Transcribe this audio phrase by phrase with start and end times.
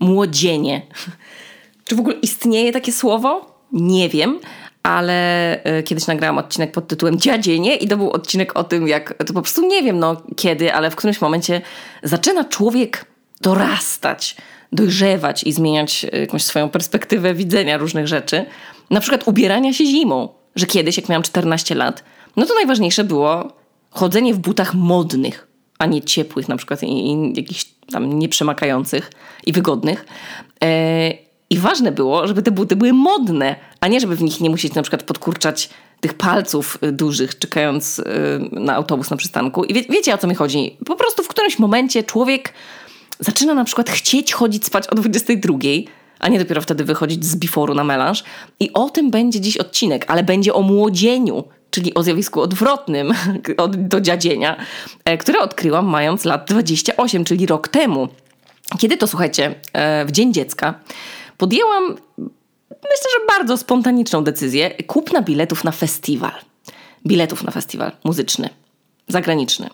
[0.00, 0.82] młodzienie.
[1.84, 3.60] Czy w ogóle istnieje takie słowo?
[3.72, 4.38] Nie wiem,
[4.82, 9.14] ale e, kiedyś nagrałam odcinek pod tytułem Dziadzienie i to był odcinek o tym, jak
[9.26, 11.60] to po prostu nie wiem no kiedy, ale w którymś momencie
[12.02, 13.06] zaczyna człowiek
[13.40, 14.36] dorastać,
[14.72, 18.44] dojrzewać i zmieniać e, jakąś swoją perspektywę widzenia różnych rzeczy.
[18.90, 22.04] Na przykład ubierania się zimą, że kiedyś, jak miałam 14 lat,
[22.36, 23.52] no to najważniejsze było
[23.90, 25.46] chodzenie w butach modnych,
[25.78, 29.12] a nie ciepłych na przykład i, i jakichś tam nieprzemakających
[29.46, 30.06] i wygodnych.
[30.62, 31.10] E,
[31.50, 34.74] I ważne było, żeby te buty były modne, a nie żeby w nich nie musieć
[34.74, 38.04] na przykład podkurczać tych palców y, dużych, czekając y,
[38.52, 39.64] na autobus na przystanku.
[39.64, 40.76] I wie, wiecie o co mi chodzi?
[40.86, 42.52] Po prostu w którymś momencie człowiek
[43.20, 45.58] zaczyna na przykład chcieć chodzić spać o 22,
[46.18, 48.24] a nie dopiero wtedy wychodzić z biforu na melanż.
[48.60, 53.14] I o tym będzie dziś odcinek, ale będzie o młodzieniu, czyli o zjawisku odwrotnym
[53.76, 54.56] do dziadzienia,
[55.04, 58.08] e, które odkryłam mając lat 28, czyli rok temu.
[58.78, 60.74] Kiedy to, słuchajcie, e, w Dzień Dziecka
[61.38, 61.96] podjęłam,
[62.68, 66.32] myślę, że bardzo spontaniczną decyzję kupna biletów na festiwal.
[67.06, 68.59] Biletów na festiwal muzyczny
[69.10, 69.68] zagraniczny.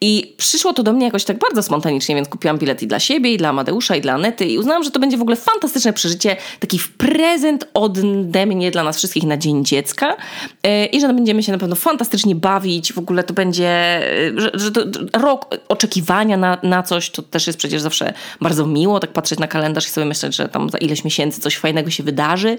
[0.00, 3.32] I przyszło to do mnie jakoś tak bardzo spontanicznie, więc kupiłam bilet i dla siebie,
[3.32, 6.36] i dla Amadeusza, i dla Anety i uznałam, że to będzie w ogóle fantastyczne przeżycie,
[6.60, 10.16] taki prezent ode mnie dla nas wszystkich na Dzień Dziecka
[10.62, 14.50] e, i że będziemy się na pewno fantastycznie bawić, w ogóle to będzie, e, że,
[14.54, 14.80] że to,
[15.18, 19.46] rok oczekiwania na, na coś, to też jest przecież zawsze bardzo miło, tak patrzeć na
[19.46, 22.58] kalendarz i sobie myśleć, że tam za ileś miesięcy coś fajnego się wydarzy.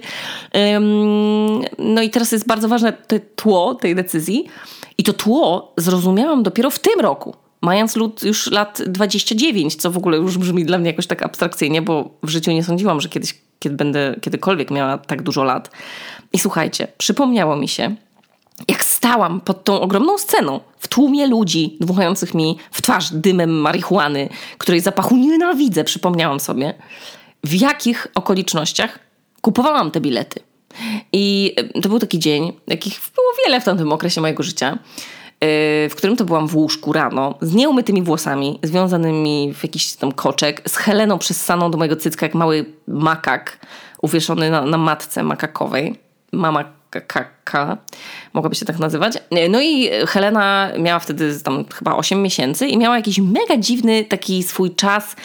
[1.78, 2.92] No i teraz jest bardzo ważne
[3.36, 4.48] tło tej decyzji,
[4.98, 10.16] i to tło zrozumiałam dopiero w tym roku, mając już lat 29, co w ogóle
[10.16, 13.76] już brzmi dla mnie jakoś tak abstrakcyjnie, bo w życiu nie sądziłam, że kiedyś, kiedy
[13.76, 15.70] będę kiedykolwiek miała tak dużo lat.
[16.32, 17.94] I słuchajcie, przypomniało mi się,
[18.68, 24.28] jak stałam pod tą ogromną sceną, w tłumie ludzi dmuchających mi w twarz dymem marihuany,
[24.58, 26.74] której zapachu nienawidzę, przypomniałam sobie,
[27.44, 28.98] w jakich okolicznościach
[29.40, 30.47] kupowałam te bilety.
[31.12, 34.78] I to był taki dzień, jakich było wiele w tamtym okresie mojego życia, e,
[35.88, 40.62] w którym to byłam w łóżku rano z nieumytymi włosami, związanymi w jakiś tam koczek,
[40.68, 43.66] z Heleną przyssaną do mojego cycka jak mały makak
[44.02, 45.98] uwieszony na, na matce makakowej.
[46.32, 47.76] Mama kaka,
[48.32, 49.16] mogłaby się tak nazywać.
[49.30, 54.04] E, no i Helena miała wtedy tam chyba 8 miesięcy i miała jakiś mega dziwny
[54.04, 55.16] taki swój czas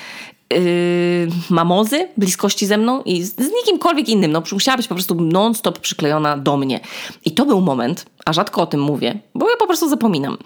[1.49, 4.31] mamozy, bliskości ze mną i z, z nikimkolwiek innym.
[4.31, 6.79] No, musiała być po prostu non-stop przyklejona do mnie.
[7.25, 10.37] I to był moment, a rzadko o tym mówię, bo ja po prostu zapominam.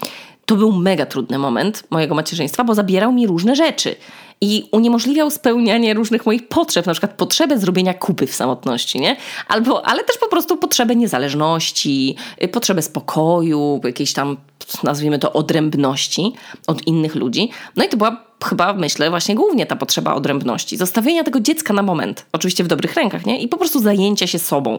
[0.48, 3.96] To był mega trudny moment mojego macierzyństwa, bo zabierał mi różne rzeczy
[4.40, 9.16] i uniemożliwiał spełnianie różnych moich potrzeb, na przykład potrzebę zrobienia kupy w samotności, nie?
[9.48, 14.36] Albo, ale też po prostu potrzebę niezależności, y, potrzebę spokoju, jakiejś tam,
[14.82, 16.32] nazwijmy to, odrębności
[16.66, 17.50] od innych ludzi.
[17.76, 20.76] No i to była chyba, myślę, właśnie głównie ta potrzeba odrębności.
[20.76, 23.40] Zostawienia tego dziecka na moment, oczywiście w dobrych rękach, nie?
[23.40, 24.78] I po prostu zajęcia się sobą.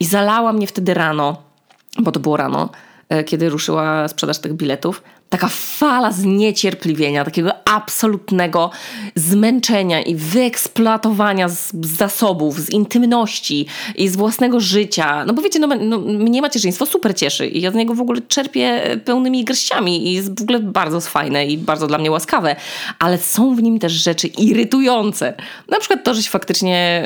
[0.00, 1.36] I zalała mnie wtedy rano,
[1.98, 2.68] bo to było rano,
[3.26, 8.70] kiedy ruszyła sprzedaż tych biletów, taka fala zniecierpliwienia, takiego absolutnego
[9.14, 15.24] zmęczenia i wyeksploatowania z, z zasobów, z intymności i z własnego życia.
[15.24, 18.20] No bo wiecie, no, no, mnie macierzyństwo super cieszy i ja z niego w ogóle
[18.28, 22.56] czerpię pełnymi garściami i jest w ogóle bardzo fajne i bardzo dla mnie łaskawe,
[22.98, 25.34] ale są w nim też rzeczy irytujące.
[25.68, 27.04] Na przykład to, że się faktycznie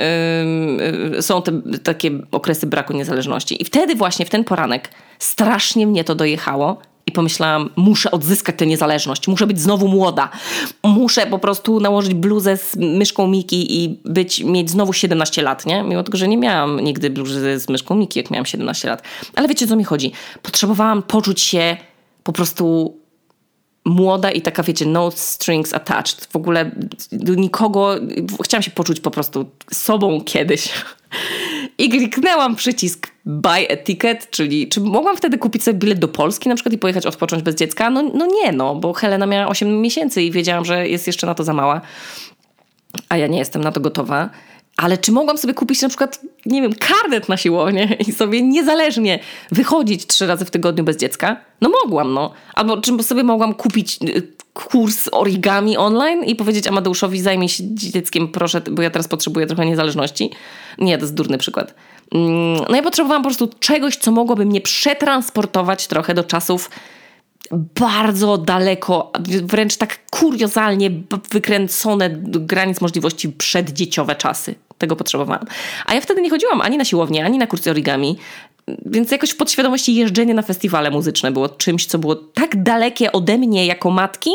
[0.78, 1.52] yy, yy, są te
[1.82, 3.62] takie okresy braku niezależności.
[3.62, 8.66] I wtedy właśnie, w ten poranek strasznie mnie to dojechało i pomyślałam, muszę odzyskać tę
[8.66, 10.28] niezależność, muszę być znowu młoda,
[10.82, 15.82] muszę po prostu nałożyć bluzę z myszką Miki i być, mieć znowu 17 lat, nie?
[15.82, 19.02] Mimo tego, że nie miałam nigdy bluzy z myszką Miki, jak miałam 17 lat.
[19.34, 20.12] Ale wiecie, co mi chodzi?
[20.42, 21.76] Potrzebowałam poczuć się
[22.22, 22.96] po prostu
[23.84, 26.28] młoda i taka, wiecie, no strings attached.
[26.32, 26.70] W ogóle
[27.12, 27.94] do nikogo,
[28.44, 30.68] chciałam się poczuć po prostu sobą kiedyś.
[31.78, 36.48] I kliknęłam przycisk buy a ticket, czyli czy mogłam wtedy kupić sobie bilet do Polski
[36.48, 37.90] na przykład i pojechać odpocząć bez dziecka?
[37.90, 41.34] No, no nie, no, bo Helena miała 8 miesięcy i wiedziałam, że jest jeszcze na
[41.34, 41.80] to za mała,
[43.08, 44.30] a ja nie jestem na to gotowa.
[44.76, 49.18] Ale czy mogłam sobie kupić na przykład, nie wiem, karnet na siłownię i sobie niezależnie
[49.52, 51.36] wychodzić trzy razy w tygodniu bez dziecka?
[51.60, 52.32] No mogłam, no.
[52.54, 54.22] Albo czy sobie mogłam kupić y,
[54.54, 59.66] kurs origami online i powiedzieć Amadeuszowi zajmij się dzieckiem, proszę, bo ja teraz potrzebuję trochę
[59.66, 60.30] niezależności?
[60.78, 61.74] Nie, to jest durny przykład.
[62.12, 66.70] Mm, no ja potrzebowałam po prostu czegoś, co mogłoby mnie przetransportować trochę do czasów
[67.50, 69.12] bardzo daleko,
[69.42, 70.90] wręcz tak kuriozalnie
[71.30, 74.54] wykręcone do granic możliwości przeddzieciowe czasy.
[74.78, 75.46] Tego potrzebowałam.
[75.86, 78.16] A ja wtedy nie chodziłam ani na siłownię, ani na kursy origami,
[78.86, 83.38] więc jakoś w podświadomości jeżdżenie na festiwale muzyczne było czymś, co było tak dalekie ode
[83.38, 84.30] mnie jako matki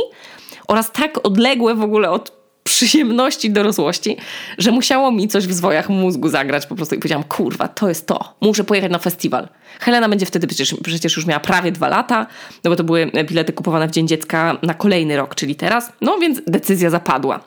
[0.68, 2.39] oraz tak odległe w ogóle od
[2.70, 4.18] przyjemności dorosłości,
[4.58, 8.08] że musiało mi coś w zwojach mózgu zagrać po prostu i powiedziałam, kurwa, to jest
[8.08, 9.48] to, muszę pojechać na festiwal.
[9.80, 12.28] Helena będzie wtedy przecież, przecież już miała prawie dwa lata,
[12.64, 16.18] no bo to były bilety kupowane w Dzień Dziecka na kolejny rok, czyli teraz, no
[16.18, 17.40] więc decyzja zapadła.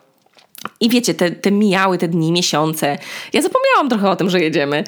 [0.80, 2.98] I wiecie, te, te mijały te dni, miesiące.
[3.32, 4.84] Ja zapomniałam trochę o tym, że jedziemy.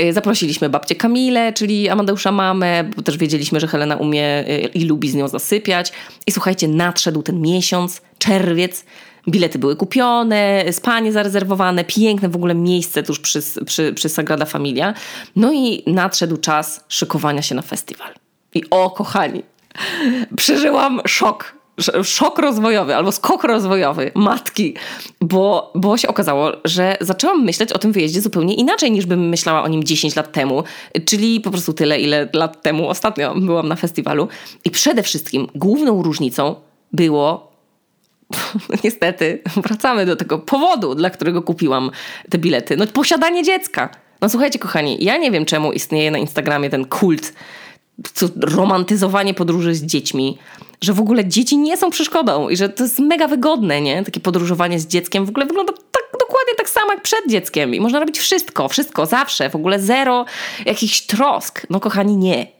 [0.00, 4.84] Y, zaprosiliśmy babcię Kamilę, czyli Amadeusza mamę, bo też wiedzieliśmy, że Helena umie y, i
[4.84, 5.92] lubi z nią zasypiać.
[6.26, 8.84] I słuchajcie, nadszedł ten miesiąc, czerwiec,
[9.28, 14.94] bilety były kupione, spanie zarezerwowane, piękne w ogóle miejsce tuż przy, przy, przy Sagrada Familia.
[15.36, 18.14] No i nadszedł czas szykowania się na festiwal.
[18.54, 19.42] I o, kochani,
[20.36, 21.56] przeżyłam szok
[22.04, 24.74] szok rozwojowy albo skok rozwojowy matki,
[25.20, 29.62] bo, bo się okazało, że zaczęłam myśleć o tym wyjeździe zupełnie inaczej niż bym myślała
[29.62, 30.64] o nim 10 lat temu,
[31.04, 34.28] czyli po prostu tyle, ile lat temu ostatnio byłam na festiwalu.
[34.64, 36.54] I przede wszystkim główną różnicą
[36.92, 37.45] było
[38.84, 41.90] niestety, wracamy do tego powodu, dla którego kupiłam
[42.30, 42.76] te bilety.
[42.76, 43.88] No posiadanie dziecka.
[44.20, 47.32] No słuchajcie, kochani, ja nie wiem czemu istnieje na Instagramie ten kult
[48.40, 50.38] romantyzowanie podróży z dziećmi,
[50.80, 54.04] że w ogóle dzieci nie są przeszkodą i że to jest mega wygodne, nie?
[54.04, 57.80] Takie podróżowanie z dzieckiem w ogóle wygląda tak dokładnie tak samo jak przed dzieckiem i
[57.80, 60.24] można robić wszystko, wszystko, zawsze, w ogóle zero
[60.66, 61.66] jakichś trosk.
[61.70, 62.55] No kochani, nie.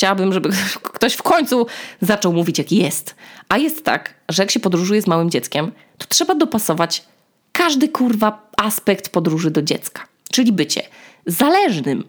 [0.00, 0.48] Chciałabym, żeby
[0.82, 1.66] ktoś w końcu
[2.00, 3.14] zaczął mówić jak jest.
[3.48, 7.04] A jest tak, że jak się podróżuje z małym dzieckiem, to trzeba dopasować
[7.52, 10.06] każdy kurwa aspekt podróży do dziecka.
[10.32, 10.82] Czyli bycie
[11.26, 12.04] zależnym.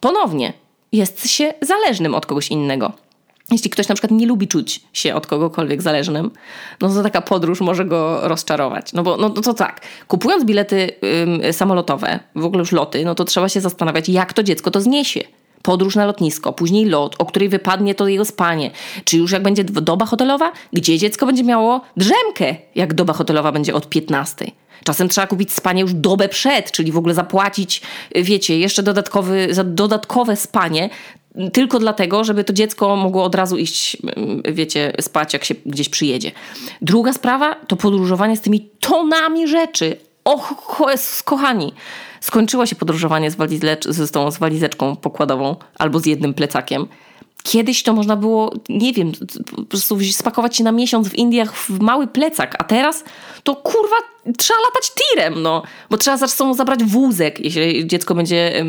[0.00, 0.52] Ponownie,
[0.92, 2.92] jest się zależnym od kogoś innego.
[3.50, 6.30] Jeśli ktoś na przykład nie lubi czuć się od kogokolwiek zależnym,
[6.80, 8.92] no to taka podróż może go rozczarować.
[8.92, 10.90] No bo no, no to tak, kupując bilety
[11.22, 14.80] ym, samolotowe, w ogóle już loty, no to trzeba się zastanawiać, jak to dziecko to
[14.80, 15.20] zniesie
[15.64, 18.70] podróż na lotnisko, później lot, o której wypadnie to jego spanie.
[19.04, 23.74] Czy już jak będzie doba hotelowa, gdzie dziecko będzie miało drzemkę, jak doba hotelowa będzie
[23.74, 24.50] od 15.
[24.84, 27.82] Czasem trzeba kupić spanie już dobę przed, czyli w ogóle zapłacić,
[28.14, 30.90] wiecie, jeszcze dodatkowy, za dodatkowe spanie,
[31.52, 33.96] tylko dlatego, żeby to dziecko mogło od razu iść,
[34.52, 36.32] wiecie, spać, jak się gdzieś przyjedzie.
[36.82, 39.96] Druga sprawa to podróżowanie z tymi tonami rzeczy.
[40.24, 40.54] Och,
[41.24, 41.72] kochani,
[42.24, 46.86] skończyło się podróżowanie z, walizecz, z, tą, z walizeczką pokładową albo z jednym plecakiem.
[47.42, 49.12] Kiedyś to można było, nie wiem,
[49.56, 53.04] po prostu spakować się na miesiąc w Indiach w mały plecak, a teraz
[53.42, 53.96] to kurwa
[54.38, 55.62] trzeba latać tirem, no.
[55.90, 58.64] Bo trzeba zresztą zabrać wózek, jeśli dziecko będzie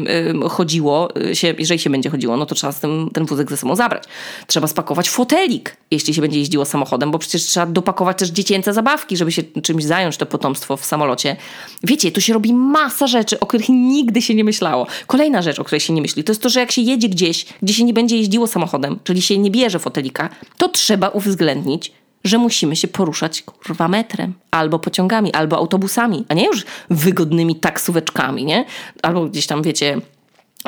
[0.49, 3.75] chodziło, y, się, jeżeli się będzie chodziło, no to trzeba ten, ten wózek ze sobą
[3.75, 4.03] zabrać.
[4.47, 9.17] Trzeba spakować fotelik, jeśli się będzie jeździło samochodem, bo przecież trzeba dopakować też dziecięce zabawki,
[9.17, 11.35] żeby się czymś zająć, to potomstwo w samolocie.
[11.83, 14.87] Wiecie, tu się robi masa rzeczy, o których nigdy się nie myślało.
[15.07, 17.45] Kolejna rzecz, o której się nie myśli, to jest to, że jak się jedzie gdzieś,
[17.61, 21.91] gdzie się nie będzie jeździło samochodem, czyli się nie bierze fotelika, to trzeba uwzględnić
[22.25, 28.45] że musimy się poruszać kurwa metrem, albo pociągami, albo autobusami, a nie już wygodnymi taksóweczkami,
[28.45, 28.65] nie?
[29.01, 30.01] Albo gdzieś tam, wiecie,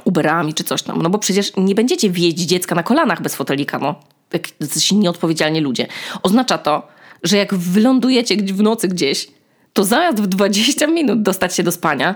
[0.03, 1.01] Uberami czy coś tam.
[1.01, 3.95] No bo przecież nie będziecie wieźć dziecka na kolanach bez fotelika, no.
[4.33, 5.87] Jak jesteście nieodpowiedzialni ludzie.
[6.23, 6.87] Oznacza to,
[7.23, 9.27] że jak wylądujecie w nocy gdzieś,
[9.73, 12.15] to zamiast w 20 minut dostać się do spania,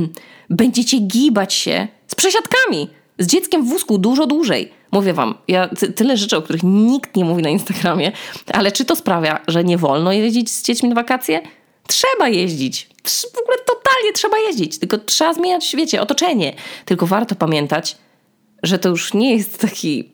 [0.50, 4.72] będziecie gibać się z przesiadkami, z dzieckiem w wózku dużo dłużej.
[4.92, 8.12] Mówię wam, ja tyle rzeczy, o których nikt nie mówi na Instagramie,
[8.52, 11.42] ale czy to sprawia, że nie wolno jeździć z dziećmi na wakacje?
[11.86, 12.88] Trzeba jeździć.
[13.34, 16.52] W ogóle totalnie trzeba jeździć, tylko trzeba zmieniać, wiecie, otoczenie.
[16.84, 17.96] Tylko warto pamiętać,
[18.62, 20.12] że to już nie jest taki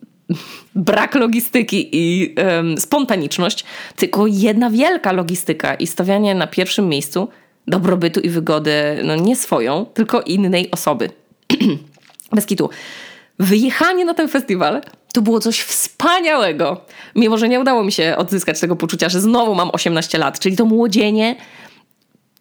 [0.74, 3.64] brak logistyki i um, spontaniczność,
[3.96, 7.28] tylko jedna wielka logistyka i stawianie na pierwszym miejscu
[7.66, 8.72] dobrobytu i wygody,
[9.04, 11.10] no nie swoją, tylko innej osoby.
[12.32, 12.70] Bez kitu.
[13.42, 14.80] Wyjechanie na ten festiwal
[15.12, 16.80] to było coś wspaniałego.
[17.14, 20.56] Mimo, że nie udało mi się odzyskać tego poczucia, że znowu mam 18 lat, czyli
[20.56, 21.36] to młodzienie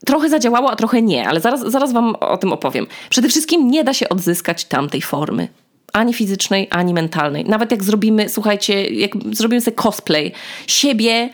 [0.06, 2.88] trochę zadziałało, a trochę nie, ale zaraz, zaraz Wam o tym opowiem.
[3.10, 5.48] Przede wszystkim nie da się odzyskać tamtej formy
[5.94, 7.46] ani fizycznej, ani mentalnej.
[7.46, 10.32] Nawet jak zrobimy, słuchajcie, jak zrobimy sobie cosplay
[10.68, 11.30] siebie,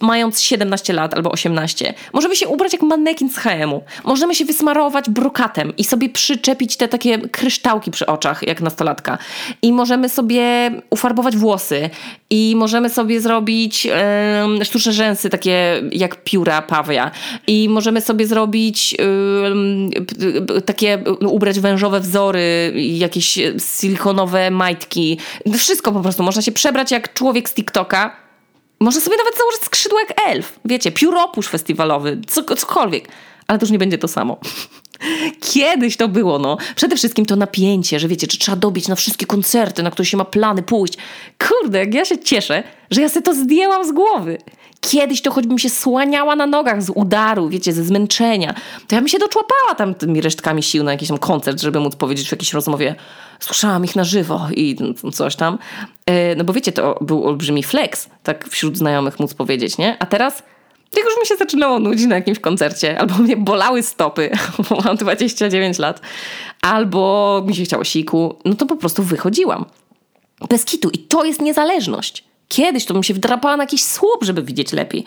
[0.00, 3.82] mając 17 lat albo 18, możemy się ubrać jak manekin z HM-u.
[4.04, 9.18] Możemy się wysmarować brokatem i sobie przyczepić te takie kryształki przy oczach, jak nastolatka.
[9.62, 11.90] I możemy sobie ufarbować włosy.
[12.30, 17.10] I możemy sobie zrobić um, sztuczne rzęsy, takie jak pióra pawia.
[17.46, 19.90] I możemy sobie zrobić um,
[20.66, 25.18] takie, ubrać wężowe wzory, jakieś jakieś e, silikonowe majtki.
[25.58, 26.22] Wszystko po prostu.
[26.22, 28.16] Można się przebrać jak człowiek z TikToka.
[28.80, 30.60] Można sobie nawet założyć skrzydło jak elf.
[30.64, 32.20] Wiecie, pióropusz festiwalowy,
[32.56, 33.08] cokolwiek.
[33.46, 34.40] Ale to już nie będzie to samo.
[35.52, 36.56] Kiedyś to było, no.
[36.76, 40.16] Przede wszystkim to napięcie, że wiecie, czy trzeba dobić na wszystkie koncerty, na które się
[40.16, 40.94] ma plany pójść.
[41.48, 44.38] Kurde, jak ja się cieszę, że ja sobie to zdjęłam z głowy.
[44.90, 48.54] Kiedyś to choćbym się słaniała na nogach z udaru, wiecie, ze zmęczenia,
[48.88, 51.96] to ja bym się doczłapała tam tymi resztkami sił na jakiś tam koncert, żeby móc
[51.96, 52.94] powiedzieć w jakiejś rozmowie
[53.40, 54.76] słyszałam ich na żywo i
[55.12, 55.58] coś tam.
[56.06, 59.96] E, no bo wiecie, to był olbrzymi flex, tak wśród znajomych móc powiedzieć, nie?
[59.98, 60.42] A teraz
[60.96, 64.30] jak już mi się zaczynało nudzić na jakimś koncercie, albo mnie bolały stopy,
[64.70, 66.00] bo mam 29 lat,
[66.62, 69.64] albo mi się chciało siku, no to po prostu wychodziłam.
[70.48, 70.90] Bez kitu.
[70.90, 72.24] I to jest niezależność.
[72.52, 75.04] Kiedyś to bym się wdrapała na jakiś słup, żeby widzieć lepiej.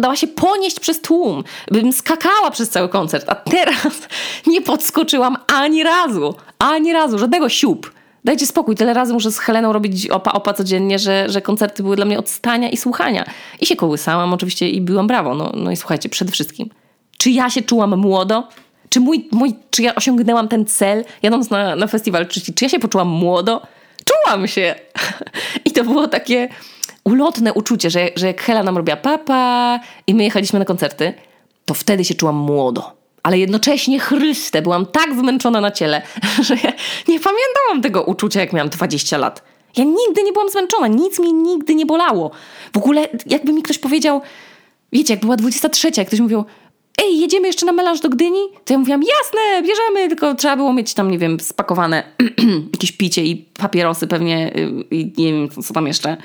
[0.00, 4.08] dała się ponieść przez tłum, bym skakała przez cały koncert, a teraz
[4.46, 6.34] nie podskoczyłam ani razu.
[6.58, 7.92] Ani razu, żadnego siup.
[8.24, 11.96] Dajcie spokój, tyle razy muszę z Heleną robić opa, opa codziennie, że, że koncerty były
[11.96, 13.24] dla mnie odstania i słuchania.
[13.60, 15.34] I się kołysałam oczywiście i byłam brawo.
[15.34, 16.70] No, no i słuchajcie, przede wszystkim,
[17.18, 18.48] czy ja się czułam młodo?
[18.88, 22.26] Czy, mój, mój, czy ja osiągnęłam ten cel, jadąc na, na festiwal?
[22.26, 23.62] Czy, czy ja się poczułam młodo?
[24.04, 24.74] Czułam się!
[25.64, 26.48] I to było takie
[27.04, 31.14] ulotne uczucie, że, że jak Hela nam robiła papa i my jechaliśmy na koncerty,
[31.64, 36.02] to wtedy się czułam młodo ale jednocześnie Chryste, byłam tak wymęczona na ciele,
[36.46, 36.72] że ja
[37.08, 39.42] nie pamiętałam tego uczucia, jak miałam 20 lat.
[39.76, 42.30] Ja nigdy nie byłam zmęczona, nic mi nigdy nie bolało.
[42.72, 44.20] W ogóle, jakby mi ktoś powiedział,
[44.92, 46.44] wiecie, jak była 23, jak ktoś mówił,
[47.02, 48.40] ej, jedziemy jeszcze na melanż do Gdyni?
[48.64, 52.02] To ja mówiłam, jasne, bierzemy, tylko trzeba było mieć tam, nie wiem, spakowane
[52.72, 56.16] jakieś picie i papierosy pewnie y, i nie wiem, co tam jeszcze.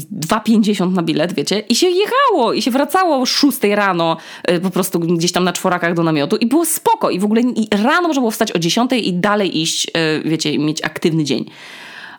[0.00, 4.16] 2,50 na bilet, wiecie, i się jechało, i się wracało o 6 rano,
[4.50, 7.10] y, po prostu gdzieś tam na czworakach do namiotu i było spoko.
[7.10, 10.58] I w ogóle i rano można było wstać o 10 i dalej iść, y, wiecie,
[10.58, 11.44] mieć aktywny dzień.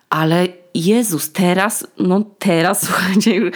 [0.09, 3.51] Ale Jezus, teraz, no teraz, słuchajcie,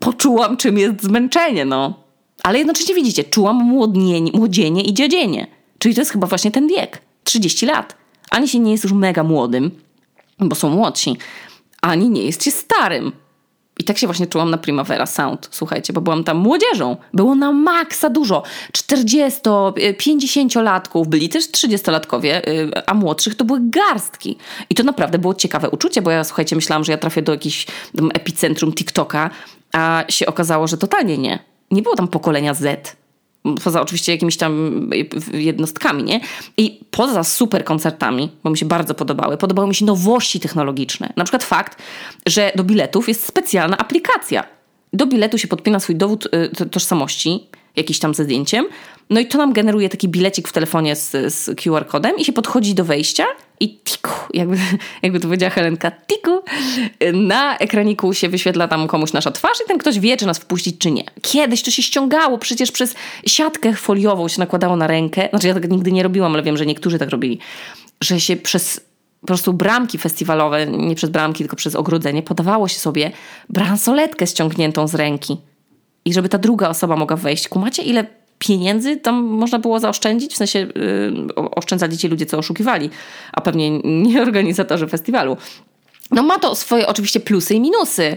[0.00, 1.94] poczułam, czym jest zmęczenie, no.
[2.42, 5.46] Ale jednocześnie widzicie, czułam młodnienie, młodzienie i dziadzienie.
[5.78, 7.96] Czyli to jest chyba właśnie ten wiek, 30 lat.
[8.30, 9.70] Ani się nie jest już mega młodym,
[10.38, 11.16] bo są młodsi,
[11.80, 13.12] ani nie jest się starym.
[13.78, 16.96] I tak się właśnie czułam na Primavera Sound, słuchajcie, bo byłam tam młodzieżą.
[17.14, 18.42] Było na maksa dużo.
[18.72, 19.40] 40,
[19.98, 24.36] 50-latków, byli też 30-latkowie, y, a młodszych to były garstki.
[24.70, 27.66] I to naprawdę było ciekawe uczucie, bo ja, słuchajcie, myślałam, że ja trafię do jakiegoś
[28.14, 29.30] epicentrum TikToka,
[29.72, 31.38] a się okazało, że totalnie nie.
[31.70, 32.99] Nie było tam pokolenia Z
[33.64, 34.90] poza oczywiście jakimiś tam
[35.32, 36.20] jednostkami, nie?
[36.56, 41.12] I poza super koncertami, bo mi się bardzo podobały, podobały mi się nowości technologiczne.
[41.16, 41.82] Na przykład fakt,
[42.26, 44.44] że do biletów jest specjalna aplikacja.
[44.92, 46.28] Do biletu się podpina swój dowód
[46.60, 47.46] y, tożsamości,
[47.76, 48.66] jakiś tam ze zdjęciem,
[49.10, 52.74] no i to nam generuje taki bilecik w telefonie z, z QR-kodem i się podchodzi
[52.74, 53.26] do wejścia
[53.60, 54.56] i tiku, jakby,
[55.02, 56.40] jakby to powiedziała Helenka, tiku,
[57.12, 60.78] na ekraniku się wyświetla tam komuś nasza twarz i ten ktoś wie, czy nas wpuścić,
[60.78, 61.04] czy nie.
[61.22, 62.94] Kiedyś to się ściągało, przecież przez
[63.26, 66.66] siatkę foliową się nakładało na rękę, znaczy ja tego nigdy nie robiłam, ale wiem, że
[66.66, 67.38] niektórzy tak robili,
[68.00, 68.80] że się przez
[69.20, 73.10] po prostu bramki festiwalowe, nie przez bramki, tylko przez ogrodzenie, podawało się sobie
[73.48, 75.36] bransoletkę ściągniętą z ręki.
[76.10, 77.48] I żeby ta druga osoba mogła wejść.
[77.48, 78.06] Kumacie, ile
[78.38, 82.90] pieniędzy tam można było zaoszczędzić, w sensie yy, oszczędzali ci ludzie, co oszukiwali,
[83.32, 83.70] a pewnie
[84.08, 85.36] nie organizatorzy festiwalu.
[86.10, 88.16] No ma to swoje oczywiście plusy i minusy.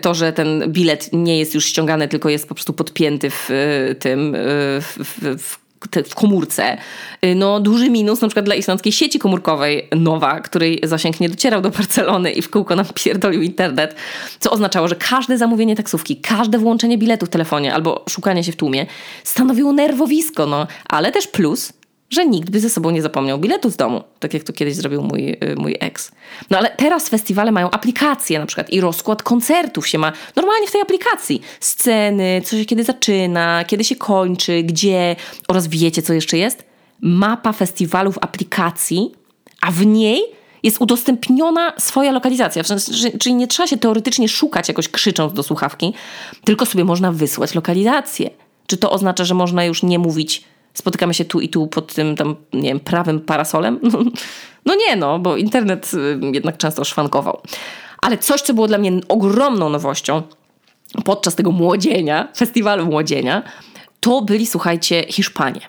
[0.00, 3.94] To, że ten bilet nie jest już ściągany, tylko jest po prostu podpięty w y,
[3.94, 4.38] tym, y,
[4.80, 5.61] w, w,
[6.08, 6.78] w komórce.
[7.24, 11.60] Y, no, duży minus na przykład dla islandzkiej sieci komórkowej Nowa, której zasięg nie docierał
[11.60, 13.94] do Barcelony i w kółko nam pierdolił internet,
[14.40, 18.56] co oznaczało, że każde zamówienie taksówki, każde włączenie biletu w telefonie albo szukanie się w
[18.56, 18.86] tłumie
[19.24, 21.72] stanowiło nerwowisko, no, ale też plus,
[22.12, 25.02] że nikt by ze sobą nie zapomniał biletu z domu, tak jak to kiedyś zrobił
[25.02, 26.12] mój, y, mój ex.
[26.50, 30.72] No ale teraz festiwale mają aplikacje na przykład i rozkład koncertów się ma normalnie w
[30.72, 31.42] tej aplikacji.
[31.60, 35.16] Sceny, co się kiedy zaczyna, kiedy się kończy, gdzie
[35.48, 36.64] oraz wiecie co jeszcze jest?
[37.00, 39.12] Mapa festiwalu w aplikacji,
[39.60, 40.22] a w niej
[40.62, 42.62] jest udostępniona swoja lokalizacja.
[43.20, 45.94] Czyli nie trzeba się teoretycznie szukać jakoś krzycząc do słuchawki,
[46.44, 48.30] tylko sobie można wysłać lokalizację.
[48.66, 52.16] Czy to oznacza, że można już nie mówić spotykamy się tu i tu pod tym
[52.16, 53.80] tam, nie wiem, prawym parasolem?
[54.66, 57.40] No nie, no, bo internet y, jednak często szwankował.
[58.00, 60.22] Ale coś, co było dla mnie ogromną nowością
[61.04, 63.42] podczas tego młodzienia, festiwalu młodzienia,
[64.00, 65.60] to byli, słuchajcie, Hiszpanie.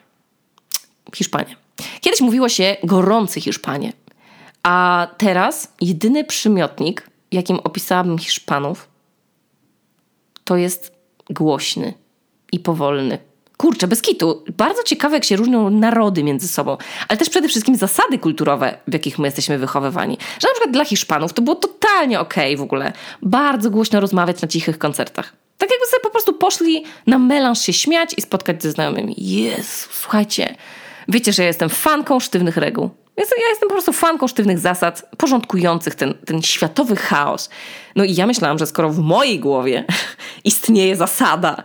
[1.15, 1.55] Hiszpanie.
[2.01, 3.93] Kiedyś mówiło się gorący Hiszpanie,
[4.63, 8.88] a teraz jedyny przymiotnik, jakim opisałabym Hiszpanów,
[10.43, 10.95] to jest
[11.29, 11.93] głośny
[12.51, 17.29] i powolny kurczę, bez kitu, bardzo ciekawe, jak się różnią narody między sobą, ale też
[17.29, 20.17] przede wszystkim zasady kulturowe, w jakich my jesteśmy wychowywani.
[20.39, 24.41] Że na przykład dla Hiszpanów to było totalnie okej okay w ogóle bardzo głośno rozmawiać
[24.41, 25.33] na cichych koncertach.
[25.57, 29.15] Tak jakby sobie po prostu poszli na melanż się śmiać i spotkać ze znajomymi.
[29.17, 30.55] Jezu, słuchajcie,
[31.07, 32.89] wiecie, że ja jestem fanką sztywnych reguł.
[33.17, 37.50] Ja jestem po prostu fanką sztywnych zasad, porządkujących ten, ten światowy chaos.
[37.95, 39.86] No i ja myślałam, że skoro w mojej głowie
[40.43, 41.63] istnieje zasada,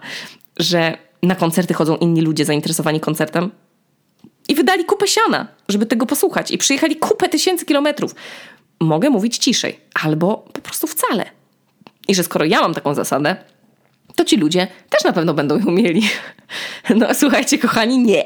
[0.59, 3.51] że na koncerty chodzą inni ludzie zainteresowani koncertem
[4.49, 8.15] i wydali kupę siana, żeby tego posłuchać i przyjechali kupę tysięcy kilometrów,
[8.81, 11.31] mogę mówić ciszej albo po prostu wcale.
[12.09, 13.37] I że skoro ja mam taką zasadę,
[14.15, 16.03] to ci ludzie też na pewno będą ją mieli.
[16.97, 18.25] No słuchajcie, kochani, nie.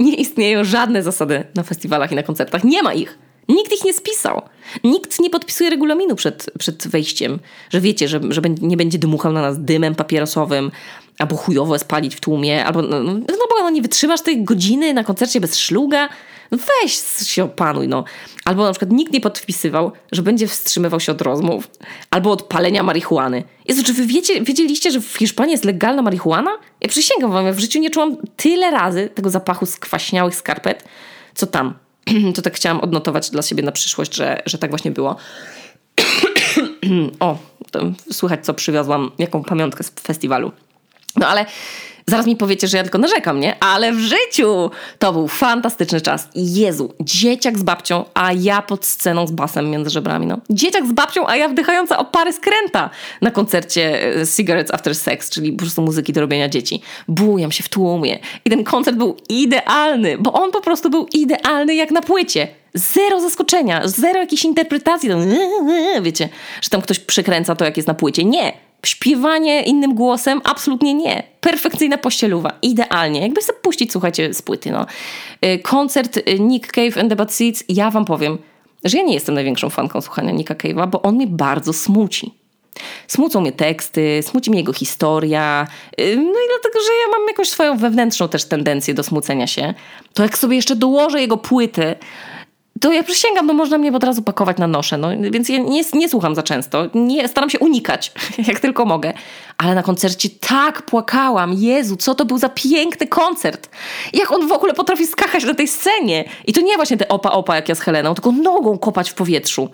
[0.00, 2.64] Nie istnieją żadne zasady na festiwalach i na koncertach.
[2.64, 3.18] Nie ma ich.
[3.48, 4.42] Nikt ich nie spisał.
[4.84, 7.38] Nikt nie podpisuje regulaminu przed, przed wejściem,
[7.70, 10.70] że wiecie, że, że nie będzie dmuchał na nas dymem papierosowym,
[11.18, 14.94] albo chujowo spalić w tłumie, albo no, no, no bo no, nie wytrzymasz tej godziny
[14.94, 16.08] na koncercie bez szluga.
[16.50, 16.92] No weź
[17.26, 18.04] się opanuj, no.
[18.44, 21.70] Albo na przykład nikt nie podpisywał, że będzie wstrzymywał się od rozmów,
[22.10, 23.44] albo od palenia marihuany.
[23.68, 26.50] Jezu, czy wy wiecie, wiedzieliście, że w Hiszpanii jest legalna marihuana?
[26.80, 30.84] Ja przysięgam wam, ja w życiu nie czułam tyle razy tego zapachu skwaśniałych skarpet,
[31.34, 31.74] co tam.
[32.34, 35.16] to tak chciałam odnotować dla siebie na przyszłość, że, że tak właśnie było.
[37.20, 37.38] o,
[38.12, 40.52] słychać co przywiozłam, jaką pamiątkę z festiwalu.
[41.16, 41.46] No ale
[42.06, 43.62] Zaraz mi powiecie, że ja tylko narzekam, nie?
[43.62, 46.28] Ale w życiu to był fantastyczny czas.
[46.34, 50.38] Jezu, dzieciak z babcią, a ja pod sceną z basem między żebrami, no.
[50.50, 52.90] Dzieciak z babcią, a ja wdychająca o pary skręta
[53.20, 56.82] na koncercie e, Cigarettes After Sex, czyli po prostu muzyki do robienia dzieci.
[57.08, 58.18] Bujam się w tłumie.
[58.44, 62.48] I ten koncert był idealny, bo on po prostu był idealny jak na płycie.
[62.74, 65.10] Zero zaskoczenia, zero jakiejś interpretacji.
[66.02, 66.28] Wiecie,
[66.62, 68.24] że tam ktoś przekręca to, jak jest na płycie.
[68.24, 68.52] Nie
[68.86, 70.40] Śpiewanie innym głosem?
[70.44, 71.22] Absolutnie nie.
[71.40, 72.52] Perfekcyjna pościeluwa.
[72.62, 73.20] Idealnie.
[73.20, 74.70] Jakby sobie puścić, słuchajcie, z płyty.
[74.70, 74.86] No.
[75.44, 78.38] Y, koncert y, Nick Cave and the Bad Seeds, ja wam powiem,
[78.84, 82.34] że ja nie jestem największą fanką słuchania Nicka Cave'a, bo on mnie bardzo smuci.
[83.06, 85.66] Smucą mnie teksty, smuci mnie jego historia,
[86.00, 89.74] y, no i dlatego, że ja mam jakąś swoją wewnętrzną też tendencję do smucenia się.
[90.14, 91.96] To jak sobie jeszcze dołożę jego płyty,
[92.80, 95.82] to ja przysięgam, no można mnie od razu pakować na noszę, no, więc ja nie,
[95.94, 98.12] nie słucham za często, nie, staram się unikać,
[98.48, 99.12] jak tylko mogę.
[99.58, 103.70] Ale na koncercie tak płakałam, Jezu, co to był za piękny koncert.
[104.12, 106.24] Jak on w ogóle potrafi skakać na tej scenie.
[106.46, 109.68] I to nie właśnie te opa-opa jak ja z Heleną, tylko nogą kopać w powietrzu.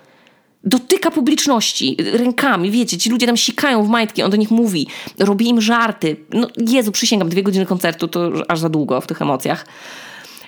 [0.64, 4.86] Dotyka publiczności rękami, wiecie, ci ludzie tam sikają w majtki, on do nich mówi,
[5.18, 6.16] robi im żarty.
[6.32, 9.66] No Jezu, przysięgam, dwie godziny koncertu to aż za długo w tych emocjach.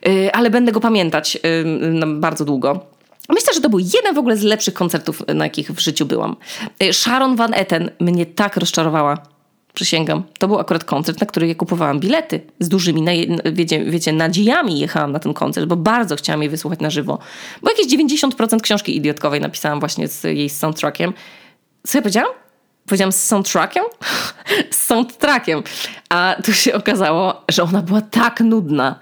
[0.08, 2.80] Y, ale będę go pamiętać y, bardzo długo.
[3.28, 6.36] Myślę, że to był jeden w ogóle z lepszych koncertów, na jakich w życiu byłam.
[6.82, 9.18] Y, Sharon Van Etten mnie tak rozczarowała.
[9.74, 10.22] Przysięgam.
[10.38, 13.04] To był akurat koncert, na który ja kupowałam bilety z dużymi,
[13.52, 17.18] wiecie, wiecie, nadziejami jechałam na ten koncert, bo bardzo chciałam jej wysłuchać na żywo.
[17.62, 21.12] Bo jakieś 90% książki idiotkowej napisałam właśnie z jej soundtrackiem.
[21.86, 22.32] Co ja powiedziałam?
[22.86, 23.84] Powiedziałam z soundtrackiem?
[24.70, 25.62] z soundtrackiem.
[26.08, 28.98] A tu się okazało, że ona była tak nudna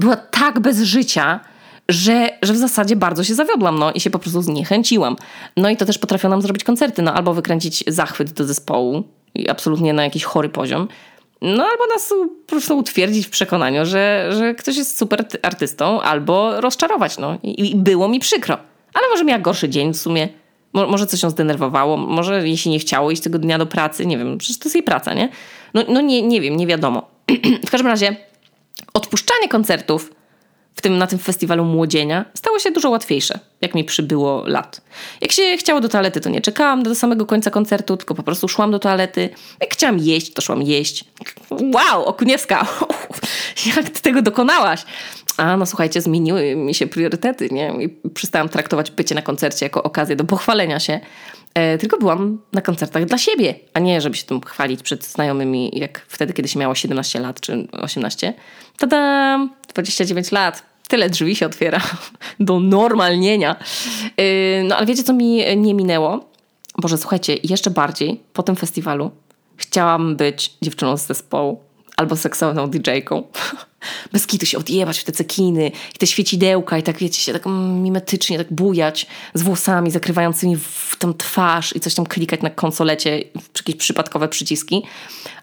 [0.00, 1.40] była tak bez życia,
[1.88, 5.16] że, że w zasadzie bardzo się zawiodłam no, i się po prostu zniechęciłam.
[5.56, 9.04] No i to też potrafią nam zrobić koncerty, no albo wykręcić zachwyt do zespołu
[9.48, 10.88] absolutnie na jakiś chory poziom,
[11.42, 12.14] no albo nas
[12.46, 17.38] po prostu utwierdzić w przekonaniu, że, że ktoś jest super artystą, albo rozczarować, no.
[17.42, 18.58] I, i było mi przykro.
[18.94, 20.28] Ale może miała gorszy dzień w sumie.
[20.72, 24.18] może coś ją zdenerwowało, może jej się nie chciało iść tego dnia do pracy, nie
[24.18, 25.28] wiem, przecież to jest jej praca, nie?
[25.74, 27.10] No, no nie, nie wiem, nie wiadomo.
[27.66, 28.16] w każdym razie
[28.94, 30.12] odpuszczanie koncertów
[30.74, 34.80] w tym, na tym festiwalu młodzienia stało się dużo łatwiejsze, jak mi przybyło lat.
[35.20, 38.48] Jak się chciało do toalety, to nie czekałam do samego końca koncertu, tylko po prostu
[38.48, 39.28] szłam do toalety.
[39.60, 41.04] Jak chciałam jeść, to szłam jeść.
[41.50, 42.66] Wow, Okuniewska,
[43.76, 44.84] jak ty tego dokonałaś?
[45.36, 47.72] A no słuchajcie, zmieniły mi się priorytety, nie?
[47.80, 51.00] I przestałam traktować bycie na koncercie jako okazję do pochwalenia się.
[51.54, 55.78] E, tylko byłam na koncertach dla siebie, a nie żeby się tym chwalić przed znajomymi,
[55.78, 58.34] jak wtedy, kiedy się miało 17 lat czy 18.
[58.78, 59.38] Tada!
[59.68, 60.62] 29 lat.
[60.88, 61.80] Tyle drzwi się otwiera
[62.40, 63.56] do normalnienia.
[64.16, 66.30] E, no ale wiecie, co mi nie minęło?
[66.78, 69.10] Boże, słuchajcie, jeszcze bardziej po tym festiwalu
[69.56, 71.60] chciałam być dziewczyną z zespołu
[71.96, 73.22] albo seksowną DJ-ką.
[74.12, 77.42] Bez kitu się odjebać w te cekiny i te świecidełka i tak wiecie, się tak
[77.46, 83.22] mimetycznie tak bujać z włosami zakrywającymi w tą twarz i coś tam klikać na konsolecie,
[83.56, 84.82] jakieś przypadkowe przyciski.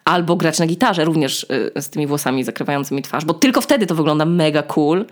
[0.06, 1.44] Albo grać na gitarze również
[1.78, 5.06] y, z tymi włosami zakrywającymi twarz, bo tylko wtedy to wygląda mega cool.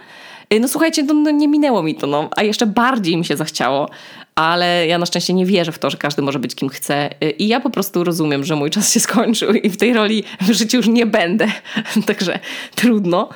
[0.53, 3.37] Y, no słuchajcie, no, no, nie minęło mi to, no, a jeszcze bardziej mi się
[3.37, 3.89] zachciało,
[4.35, 7.09] ale ja na szczęście nie wierzę w to, że każdy może być kim chce.
[7.23, 10.23] Y, i ja po prostu rozumiem, że mój czas się skończył i w tej roli
[10.41, 11.47] w życiu już nie będę,
[12.07, 12.39] także
[12.75, 13.29] trudno.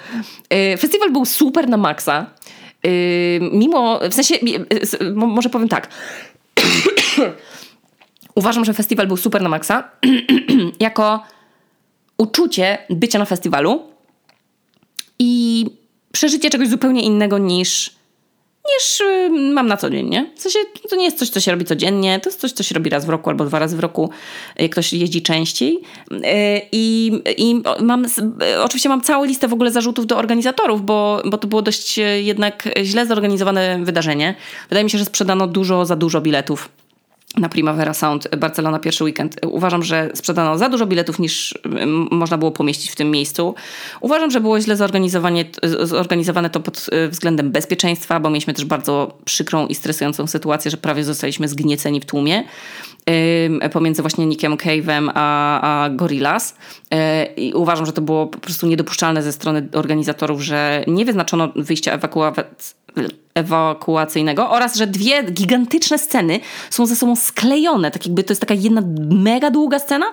[0.53, 2.25] Y, festiwal był super na maksa,
[3.51, 4.35] mimo, w sensie,
[5.11, 5.89] może powiem tak,
[8.35, 9.91] uważam, że festiwal był super na maksa,
[10.79, 11.23] jako
[12.17, 13.83] uczucie bycia na festiwalu
[15.19, 15.65] i
[16.11, 17.98] przeżycie czegoś zupełnie innego niż,
[18.77, 20.31] niż y, mam na co dzień, nie?
[20.35, 22.75] W sensie to nie jest coś, co się robi codziennie, to jest coś, co się
[22.75, 24.09] robi raz w roku albo dwa razy w roku,
[24.59, 25.79] jak ktoś jeździ częściej.
[26.11, 26.17] Y,
[26.71, 28.09] I, i mam, y,
[28.63, 32.69] oczywiście mam całą listę w ogóle zarzutów do organizatorów, bo, bo to było dość jednak
[32.83, 34.35] źle zorganizowane wydarzenie.
[34.69, 36.69] Wydaje mi się, że sprzedano dużo za dużo biletów
[37.37, 39.35] na Primavera Sound Barcelona pierwszy weekend.
[39.45, 41.59] Uważam, że sprzedano za dużo biletów niż
[42.11, 43.55] można było pomieścić w tym miejscu.
[44.01, 45.43] Uważam, że było źle zorganizowane,
[45.83, 50.77] zorganizowane to pod e, względem bezpieczeństwa, bo mieliśmy też bardzo przykrą i stresującą sytuację, że
[50.77, 52.43] prawie zostaliśmy zgnieceni w tłumie
[53.71, 56.55] pomiędzy właśnie Nickiem Cave'em a, a Gorillaz.
[56.91, 61.49] E, I uważam, że to było po prostu niedopuszczalne ze strony organizatorów, że nie wyznaczono
[61.55, 62.78] wyjścia ewakuacji
[63.35, 68.53] ewakuacyjnego oraz, że dwie gigantyczne sceny są ze sobą sklejone, tak jakby to jest taka
[68.53, 70.05] jedna mega długa scena,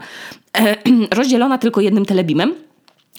[0.58, 0.76] e,
[1.16, 2.54] rozdzielona tylko jednym telebimem.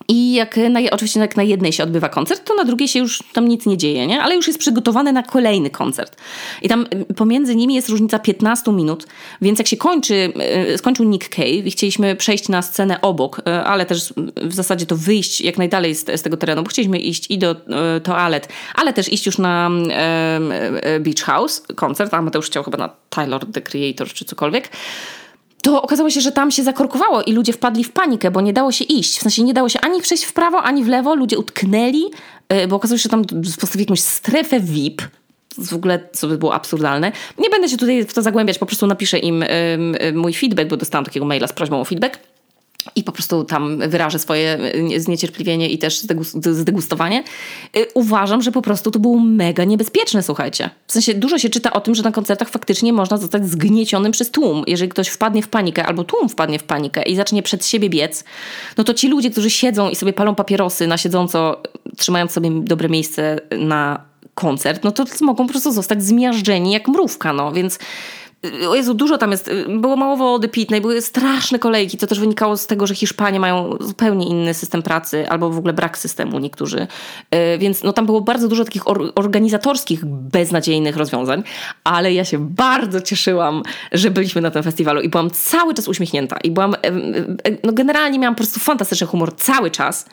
[0.08, 3.24] I jak na, oczywiście jak na jednej się odbywa koncert, to na drugiej się już
[3.34, 4.22] tam nic nie dzieje, nie?
[4.22, 6.16] ale już jest przygotowany na kolejny koncert.
[6.62, 9.08] I tam y, pomiędzy nimi jest różnica 15 minut,
[9.42, 10.34] więc jak się kończy,
[10.74, 14.86] y, skończył Nick Cave i chcieliśmy przejść na scenę obok, y, ale też w zasadzie
[14.86, 17.56] to wyjść jak najdalej z, z tego terenu, bo chcieliśmy iść i do
[18.04, 19.70] toalet, ale też iść już na
[21.00, 24.70] Beach House koncert, a Mateusz chciał chyba na Tyler the Creator czy cokolwiek
[25.62, 28.72] to okazało się, że tam się zakorkowało i ludzie wpadli w panikę, bo nie dało
[28.72, 29.18] się iść.
[29.18, 31.16] W sensie nie dało się ani przejść w prawo, ani w lewo.
[31.16, 32.06] Ludzie utknęli,
[32.50, 33.26] e, bo okazało się, że tam
[33.60, 35.02] postawili jakąś strefę VIP.
[35.58, 37.12] W ogóle, co by było absurdalne.
[37.38, 39.46] Nie będę się tutaj w to zagłębiać, po prostu napiszę im
[40.14, 42.20] mój feedback, bo dostałam takiego maila z prośbą o feedback
[42.96, 44.60] i po prostu tam wyrażę swoje
[44.96, 46.02] e, zniecierpliwienie i też
[46.52, 47.24] zdegustowanie.
[47.74, 50.70] E, uważam, że po prostu to było mega niebezpieczne, słuchajcie.
[50.88, 54.32] W sensie dużo się czyta o tym, że na koncertach faktycznie można zostać zgniecionym przez
[54.32, 54.64] tłum.
[54.68, 58.24] Jeżeli ktoś wpadnie w panikę, albo tłum wpadnie w panikę i zacznie przed siebie biec,
[58.78, 61.62] no to ci ludzie, którzy siedzą i sobie palą papierosy na siedząco,
[61.98, 67.34] trzymając sobie dobre miejsce na koncert, no to mogą po prostu zostać zmiażdżeni jak mrówka,
[67.34, 67.52] no.
[67.52, 67.80] Więc
[68.70, 69.52] o Jezu, dużo tam jest.
[69.68, 71.98] Było mało wody pitnej, były straszne kolejki.
[71.98, 75.74] To też wynikało z tego, że Hiszpanie mają zupełnie inny system pracy, albo w ogóle
[75.74, 76.88] brak systemu niektórzy.
[77.32, 81.44] E, więc no, tam było bardzo dużo takich or organizatorskich, beznadziejnych rozwiązań,
[81.84, 86.38] ale ja się bardzo cieszyłam, że byliśmy na tym festiwalu i byłam cały czas uśmiechnięta.
[86.44, 86.76] I byłam,
[87.64, 90.06] no generalnie miałam po prostu fantastyczny humor cały czas.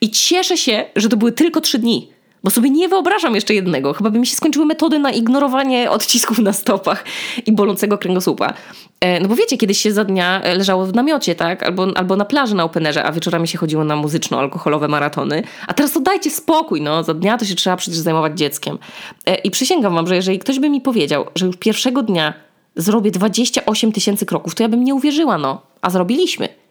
[0.00, 2.11] I cieszę się, że to były tylko trzy dni
[2.44, 3.92] bo sobie nie wyobrażam jeszcze jednego.
[3.92, 7.04] Chyba by mi się skończyły metody na ignorowanie odcisków na stopach
[7.46, 8.54] i bolącego kręgosłupa.
[9.00, 11.62] E, no bo wiecie, kiedyś się za dnia leżało w namiocie, tak?
[11.62, 15.42] Albo, albo na plaży na openerze, a wieczorami się chodziło na muzyczno-alkoholowe maratony.
[15.66, 17.02] A teraz to dajcie spokój, no.
[17.02, 18.78] Za dnia to się trzeba przecież zajmować dzieckiem.
[19.26, 22.34] E, I przysięgam wam, że jeżeli ktoś by mi powiedział, że już pierwszego dnia
[22.76, 25.62] zrobię 28 tysięcy kroków, to ja bym nie uwierzyła, no.
[25.82, 26.61] A zrobiliśmy.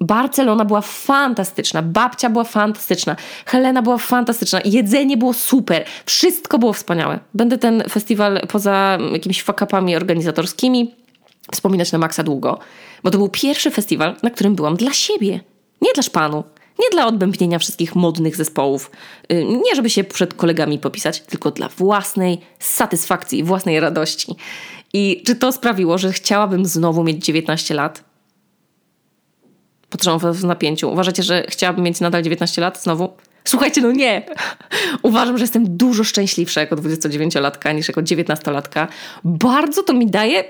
[0.00, 7.18] Barcelona była fantastyczna, babcia była fantastyczna, Helena była fantastyczna, jedzenie było super, wszystko było wspaniałe.
[7.34, 10.94] Będę ten festiwal poza jakimiś fakapami organizatorskimi
[11.52, 12.58] wspominać na maksa długo,
[13.02, 15.40] bo to był pierwszy festiwal, na którym byłam dla siebie,
[15.82, 16.44] nie dla szpanu.
[16.78, 18.90] Nie dla odbębnienia wszystkich modnych zespołów,
[19.32, 24.36] y, nie żeby się przed kolegami popisać, tylko dla własnej satysfakcji, własnej radości.
[24.92, 28.13] I czy to sprawiło, że chciałabym znowu mieć 19 lat?
[29.94, 30.92] Patrzą w napięciu.
[30.92, 33.08] Uważacie, że chciałabym mieć nadal 19 lat znowu?
[33.44, 34.26] Słuchajcie, no nie.
[35.02, 38.86] Uważam, że jestem dużo szczęśliwsza jako 29-latka niż jako 19-latka.
[39.24, 40.44] Bardzo to mi daje,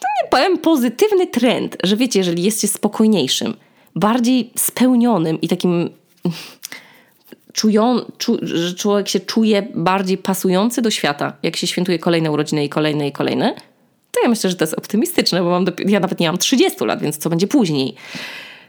[0.00, 3.54] to nie powiem, pozytywny trend, że wiecie, jeżeli jest się spokojniejszym,
[3.94, 5.90] bardziej spełnionym i takim
[7.52, 12.64] czują, czu, że człowiek się czuje bardziej pasujący do świata, jak się świętuje kolejne urodziny
[12.64, 13.54] i kolejne i kolejne,
[14.12, 17.02] to ja myślę, że to jest optymistyczne, bo mam ja nawet nie mam 30 lat,
[17.02, 17.94] więc co będzie później.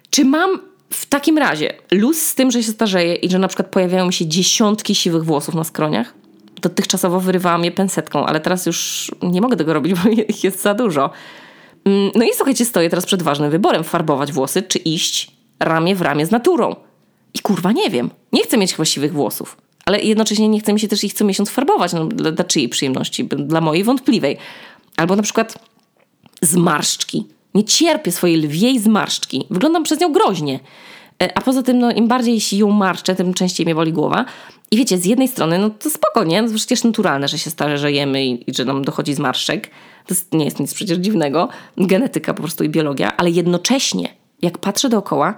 [0.10, 3.68] Czy mam w takim razie luz z tym, że się starzeję i że na przykład
[3.68, 6.14] pojawiają mi się dziesiątki siwych włosów na skroniach?
[6.62, 10.74] Dotychczasowo wyrywałam je pensetką, ale teraz już nie mogę tego robić, bo ich jest za
[10.74, 11.10] dużo.
[11.86, 16.02] Mm, no i słuchajcie, stoję teraz przed ważnym wyborem: farbować włosy, czy iść ramię w
[16.02, 16.76] ramię z naturą.
[17.34, 18.10] I kurwa nie wiem.
[18.34, 21.26] Nie chcę mieć chyba siwych włosów, ale jednocześnie nie chcę mi się też ich co
[21.26, 21.94] miesiąc farbować.
[21.94, 23.26] No, dla, dla czyjej przyjemności?
[23.26, 24.38] Dla mojej wątpliwej.
[24.98, 25.60] Albo na przykład
[26.42, 27.26] zmarszczki.
[27.58, 29.46] Nie cierpię swojej lwiej zmarszczki.
[29.50, 30.60] Wyglądam przez nią groźnie.
[31.24, 34.26] E, a poza tym, no, im bardziej się ją marszczę, tym częściej mnie boli głowa.
[34.72, 36.42] I wiecie, z jednej strony, no to spoko, nie?
[36.42, 39.68] No, przecież naturalne, że się starzejemy i, i że nam dochodzi zmarszczek.
[40.08, 41.50] To jest, nie jest nic przecież dziwnego.
[41.78, 43.18] Genetyka po prostu i biologia.
[43.18, 44.10] Ale jednocześnie,
[44.42, 45.38] jak patrzę dookoła,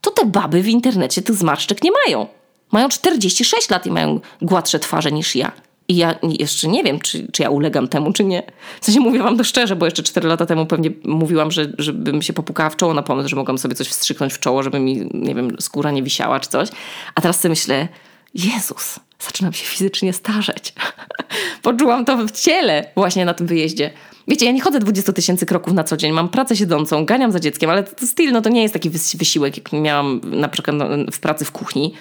[0.00, 2.26] to te baby w internecie tych zmarszczek nie mają.
[2.72, 5.52] Mają 46 lat i mają gładsze twarze niż ja.
[5.90, 8.42] I ja jeszcze nie wiem, czy, czy ja ulegam temu, czy nie.
[8.80, 12.22] W sensie mówię wam to szczerze, bo jeszcze 4 lata temu pewnie mówiłam, że żebym
[12.22, 15.08] się popukała w czoło na pomysł, że mogłam sobie coś wstrzyknąć w czoło, żeby mi,
[15.14, 16.68] nie wiem, skóra nie wisiała czy coś.
[17.14, 17.88] A teraz sobie myślę,
[18.34, 20.74] Jezus, zaczynam się fizycznie starzeć.
[21.62, 23.90] Poczułam to w ciele właśnie na tym wyjeździe.
[24.28, 27.40] Wiecie, ja nie chodzę 20 tysięcy kroków na co dzień, mam pracę siedzącą, ganiam za
[27.40, 30.86] dzieckiem, ale to styl, no to nie jest taki wysiłek, jak miałam na przykład no,
[31.12, 31.94] w pracy w kuchni.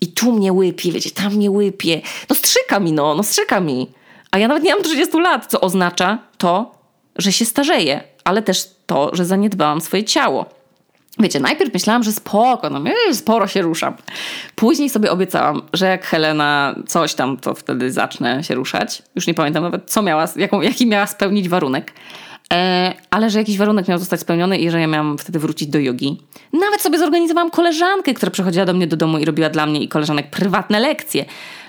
[0.00, 2.00] I tu mnie łypie, wiecie, tam mnie łypie.
[2.30, 3.90] No strzyka mi, no, no strzyka mi.
[4.30, 6.74] A ja nawet nie mam 30 lat, co oznacza to,
[7.16, 10.46] że się starzeję, ale też to, że zaniedbałam swoje ciało.
[11.18, 12.80] Wiecie, najpierw myślałam, że spoko, no
[13.12, 13.94] sporo się ruszam.
[14.54, 19.02] Później sobie obiecałam, że jak Helena coś tam, to wtedy zacznę się ruszać.
[19.14, 21.92] Już nie pamiętam nawet, co miała, jaką, jaki miała spełnić warunek.
[22.52, 25.78] E, ale że jakiś warunek miał zostać spełniony i że ja miałam wtedy wrócić do
[25.78, 26.16] jogi.
[26.52, 29.88] Nawet sobie zorganizowałam koleżankę, która przychodziła do mnie do domu i robiła dla mnie i
[29.88, 31.24] koleżanek prywatne lekcje.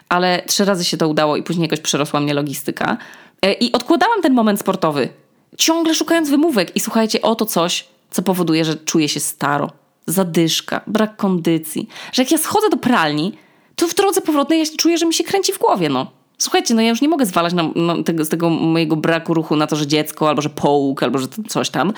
[0.10, 2.98] Ale trzy razy się to udało i później jakoś przerosła mnie logistyka.
[3.42, 5.10] E, I odkładałam ten moment sportowy.
[5.58, 6.76] Ciągle szukając wymówek.
[6.76, 9.72] I słuchajcie, oto coś, co powoduje, że czuję się staro.
[10.08, 11.88] Zadyszka, brak kondycji.
[12.12, 13.38] Że jak ja schodzę do pralni,
[13.76, 16.19] to w drodze powrotnej ja czuję, że mi się kręci w głowie, no.
[16.42, 19.56] Słuchajcie, no ja już nie mogę zwalać na, na tego, z tego mojego braku ruchu
[19.56, 21.94] na to, że dziecko, albo że połóg, albo że coś tam.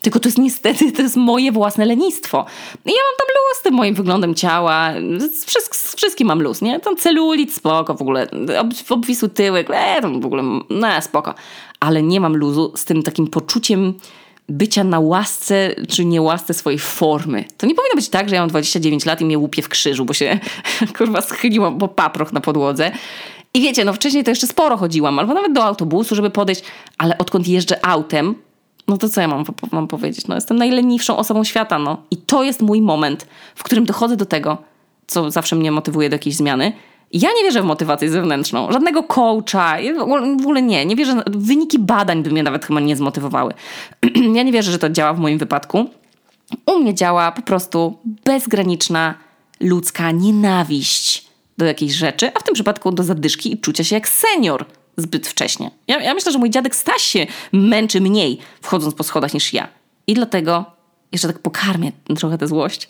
[0.00, 2.46] Tylko to jest niestety, to jest moje własne lenistwo.
[2.86, 4.92] I ja mam tam luz z tym moim wyglądem ciała.
[5.18, 6.80] Z, z wszystkim mam luz, nie?
[6.80, 8.26] Tam celulit, spoko w ogóle.
[8.58, 11.34] Ob, obwisły tyłek, e, tam w ogóle, no spoko.
[11.80, 13.94] Ale nie mam luzu z tym takim poczuciem
[14.48, 17.44] bycia na łasce czy niełasce swojej formy.
[17.56, 20.04] To nie powinno być tak, że ja mam 29 lat i mnie łupie w krzyżu,
[20.04, 20.38] bo się
[20.98, 22.92] kurwa schyliłam po paproch na podłodze.
[23.54, 26.62] I wiecie, no wcześniej to jeszcze sporo chodziłam, albo nawet do autobusu, żeby podejść,
[26.98, 28.34] ale odkąd jeżdżę autem,
[28.88, 30.28] no to co ja mam, mam powiedzieć?
[30.28, 32.02] No jestem najleniwszą osobą świata, no.
[32.10, 34.58] I to jest mój moment, w którym dochodzę do tego,
[35.06, 36.72] co zawsze mnie motywuje do jakiejś zmiany.
[37.12, 39.76] Ja nie wierzę w motywację zewnętrzną, żadnego coacha,
[40.38, 40.86] w ogóle nie.
[40.86, 43.54] Nie wierzę, wyniki badań by mnie nawet chyba nie zmotywowały.
[44.34, 45.90] ja nie wierzę, że to działa w moim wypadku.
[46.66, 49.14] U mnie działa po prostu bezgraniczna
[49.60, 51.25] ludzka nienawiść
[51.58, 54.66] do jakiejś rzeczy, a w tym przypadku do zadyszki i czucia się jak senior
[54.96, 55.70] zbyt wcześnie.
[55.88, 59.68] Ja, ja myślę, że mój dziadek Staś się męczy mniej wchodząc po schodach niż ja.
[60.06, 60.64] I dlatego
[61.12, 62.88] jeszcze tak pokarmię trochę tę złość,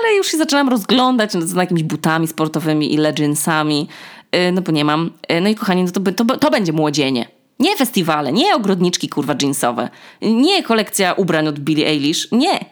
[0.00, 3.88] ale już się zaczynam rozglądać za jakimiś butami sportowymi i leginsami,
[4.32, 5.10] yy, no bo nie mam.
[5.28, 7.28] Yy, no i kochani, no to, to, to będzie młodzienie.
[7.58, 9.88] Nie festiwale, nie ogrodniczki kurwa jeansowe,
[10.22, 12.64] nie kolekcja ubrań od Billie Eilish, nie.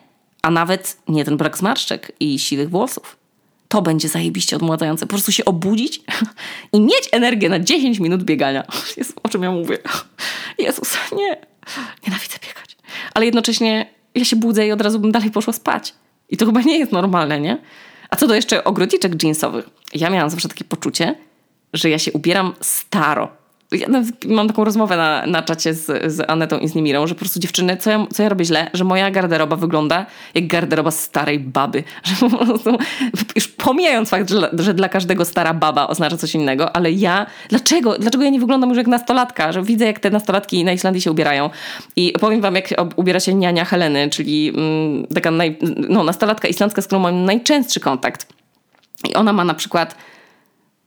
[0.42, 3.23] A nawet nie ten brak zmarszczek i siwych włosów
[3.74, 5.06] to będzie zajebiście odmładzające.
[5.06, 6.00] Po prostu się obudzić
[6.72, 8.64] i mieć energię na 10 minut biegania.
[8.96, 9.78] Jezu, o czym ja mówię?
[10.58, 11.36] Jezus, nie.
[12.06, 12.76] Nienawidzę biegać.
[13.14, 15.94] Ale jednocześnie ja się budzę i od razu bym dalej poszła spać.
[16.28, 17.58] I to chyba nie jest normalne, nie?
[18.10, 19.70] A co do jeszcze ogrodniczek jeansowych.
[19.94, 21.14] Ja miałam zawsze takie poczucie,
[21.72, 23.28] że ja się ubieram staro
[23.74, 23.88] ja
[24.26, 27.40] mam taką rozmowę na, na czacie z, z Anetą i z Nimirą, że po prostu
[27.40, 31.84] dziewczyny, co ja, co ja robię źle, że moja garderoba wygląda jak garderoba starej baby.
[32.04, 32.78] Że po prostu,
[33.34, 37.98] już pomijając fakt, że, że dla każdego stara baba oznacza coś innego, ale ja, dlaczego,
[37.98, 39.52] dlaczego ja nie wyglądam już jak nastolatka?
[39.52, 41.50] Że widzę, jak te nastolatki na Islandii się ubierają.
[41.96, 45.58] I powiem wam, jak ubiera się niania Heleny, czyli mm, taka naj,
[45.88, 48.26] no, nastolatka islandzka, z którą mam najczęstszy kontakt.
[49.10, 49.96] I ona ma na przykład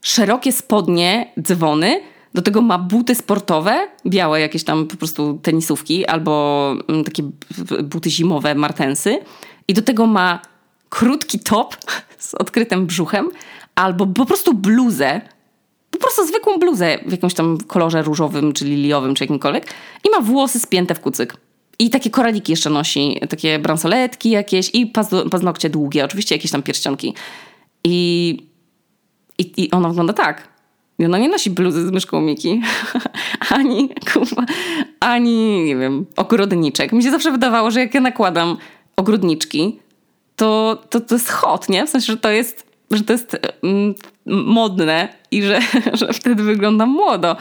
[0.02, 2.00] szerokie spodnie, dzwony,
[2.34, 7.22] do tego ma buty sportowe, białe jakieś tam po prostu tenisówki albo mm, takie
[7.82, 9.18] buty zimowe, martensy.
[9.68, 10.40] I do tego ma
[10.88, 11.76] krótki top
[12.18, 13.30] z odkrytym brzuchem
[13.74, 15.20] albo po prostu bluzę,
[15.90, 20.20] po prostu zwykłą bluzę w jakimś tam kolorze różowym, czy liliowym, czy jakimkolwiek i ma
[20.20, 21.36] włosy spięte w kucyk.
[21.78, 24.86] I takie koraliki jeszcze nosi, takie bransoletki jakieś i
[25.30, 27.14] paznokcie długie, oczywiście jakieś tam pierścionki.
[27.84, 28.36] I,
[29.38, 30.57] i, i ona wygląda tak.
[31.04, 32.62] Ona nie nosi bluzy z myszką Miki,
[33.50, 34.44] ani, kurwa,
[35.00, 36.92] ani, nie wiem, ogrodniczek.
[36.92, 38.56] Mi się zawsze wydawało, że jak ja nakładam
[38.96, 39.78] ogrodniczki,
[40.36, 41.86] to, to, to jest hot, nie?
[41.86, 43.94] W sensie, że to jest, że to jest mm,
[44.26, 45.60] modne i że,
[46.00, 47.36] że wtedy wyglądam młodo.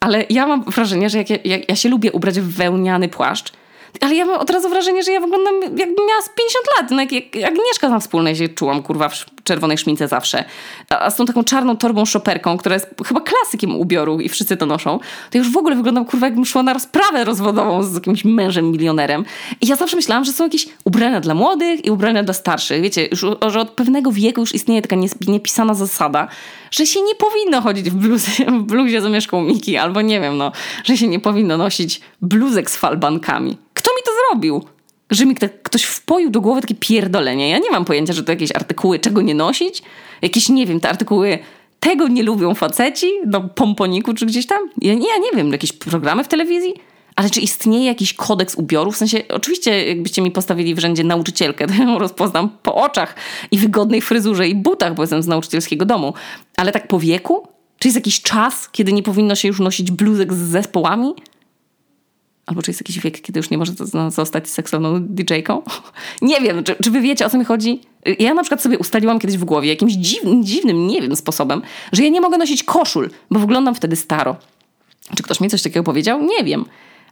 [0.00, 3.52] Ale ja mam wrażenie, że jak ja, jak ja się lubię ubrać w wełniany płaszcz,
[4.00, 6.90] ale ja mam od razu wrażenie, że ja wyglądam jakbym miała z 50 lat.
[6.90, 10.44] No jak, jak, jak Agnieszka na wspólnej się czułam, kurwa, w czerwonej szmince zawsze.
[10.90, 14.56] A, a z tą taką czarną torbą szoperką, która jest chyba klasykiem ubioru i wszyscy
[14.56, 14.98] to noszą,
[15.30, 19.24] to już w ogóle wyglądam, kurwa, jakbym szła na rozprawę rozwodową z jakimś mężem milionerem.
[19.60, 22.82] I ja zawsze myślałam, że są jakieś ubrania dla młodych i ubrania dla starszych.
[22.82, 24.96] Wiecie, już, że od pewnego wieku już istnieje taka
[25.26, 26.28] niepisana zasada,
[26.70, 30.36] że się nie powinno chodzić w bluzie, w bluzie z mieszką Miki, albo nie wiem,
[30.36, 30.52] no,
[30.84, 33.56] że się nie powinno nosić bluzek z falbankami.
[33.78, 34.64] Kto mi to zrobił?
[35.10, 37.50] Że mi ktoś wpoił do głowy takie pierdolenie.
[37.50, 39.82] Ja nie mam pojęcia, że to jakieś artykuły, czego nie nosić.
[40.22, 41.38] Jakieś, nie wiem, te artykuły
[41.80, 44.58] tego nie lubią faceci do pomponiku czy gdzieś tam.
[44.82, 46.74] Ja ja nie wiem, jakieś programy w telewizji.
[47.16, 48.92] Ale czy istnieje jakiś kodeks ubioru?
[48.92, 53.14] W sensie, oczywiście, jakbyście mi postawili w rzędzie nauczycielkę, to ją rozpoznam po oczach
[53.50, 56.14] i wygodnej fryzurze i butach, bo jestem z nauczycielskiego domu.
[56.56, 57.48] Ale tak po wieku?
[57.78, 61.14] Czy jest jakiś czas, kiedy nie powinno się już nosić bluzek z zespołami?
[62.48, 63.72] Albo czy jest jakiś wiek, kiedy już nie może
[64.10, 65.62] zostać seksowną DJ-ką?
[66.22, 67.80] Nie wiem, czy, czy wy wiecie, o co mi chodzi?
[68.18, 72.02] Ja na przykład sobie ustaliłam kiedyś w głowie jakimś dziwnym, dziwnym, nie wiem, sposobem, że
[72.02, 74.36] ja nie mogę nosić koszul, bo wyglądam wtedy staro.
[75.16, 76.22] Czy ktoś mi coś takiego powiedział?
[76.22, 76.64] Nie wiem.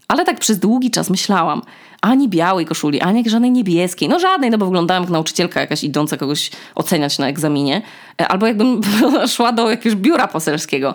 [0.09, 1.63] Ale tak przez długi czas myślałam.
[2.01, 4.09] Ani białej koszuli, ani żadnej niebieskiej.
[4.09, 7.83] No żadnej, no bo wyglądałem jak nauczycielka jakaś idąca kogoś oceniać na egzaminie.
[8.21, 8.81] E, albo jakbym
[9.35, 10.95] szła do jakiegoś biura poselskiego.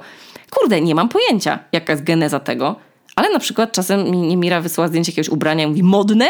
[0.50, 2.91] Kurde, nie mam pojęcia, jaka jest geneza tego.
[3.16, 6.26] Ale na przykład czasem mi Mira wysyła zdjęcie jakiegoś ubrania i mówi modne?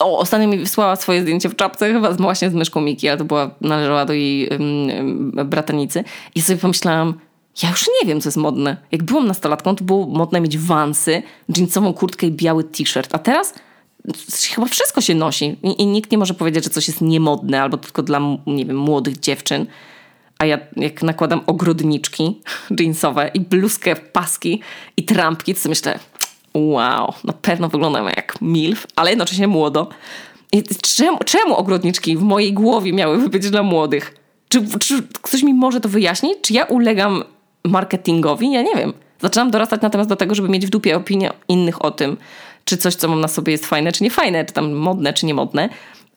[0.00, 3.24] O, ostatnio mi wysłała swoje zdjęcie w czapce, chyba właśnie z myszką Miki, ale to
[3.24, 6.04] była, należała do jej um, bratanicy.
[6.34, 7.14] I sobie pomyślałam,
[7.62, 8.76] ja już nie wiem, co jest modne.
[8.92, 11.22] Jak byłam nastolatką, to było modne mieć wansy,
[11.56, 13.14] jeansową kurtkę i biały t-shirt.
[13.14, 13.54] A teraz
[14.54, 15.56] chyba wszystko się nosi.
[15.62, 18.76] I, I, nikt nie może powiedzieć, że coś jest niemodne albo tylko dla, nie wiem,
[18.76, 19.66] młodych dziewczyn.
[20.38, 22.40] A ja jak nakładam ogrodniczki
[22.78, 24.60] jeansowe i bluzkę, paski
[24.96, 25.98] i trampki, to myślę,
[26.54, 29.88] wow, na pewno wyglądam jak milf, ale jednocześnie młodo.
[30.52, 34.14] I czemu, czemu ogrodniczki w mojej głowie miałyby być dla młodych?
[34.48, 36.34] Czy, czy ktoś mi może to wyjaśnić?
[36.42, 37.24] Czy ja ulegam
[37.64, 38.52] marketingowi?
[38.52, 38.92] Ja nie wiem.
[39.20, 42.16] Zaczynam dorastać natomiast do tego, żeby mieć w dupie opinię innych o tym,
[42.64, 45.26] czy coś, co mam na sobie jest fajne, czy nie fajne, czy tam modne, czy
[45.26, 45.68] nie modne.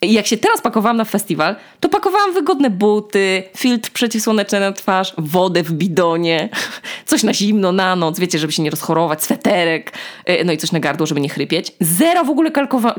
[0.01, 5.13] I jak się teraz pakowałam na festiwal, to pakowałam wygodne buty, filtr przeciwsłoneczny na twarz,
[5.17, 6.49] wodę w bidonie,
[7.05, 9.93] coś na zimno, na noc, wiecie, żeby się nie rozchorować, sweterek,
[10.29, 11.71] y, no i coś na gardło, żeby nie chrypieć.
[11.79, 12.51] Zero w ogóle